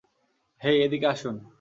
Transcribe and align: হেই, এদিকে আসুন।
হেই, 0.61 0.77
এদিকে 0.83 1.07
আসুন। 1.07 1.35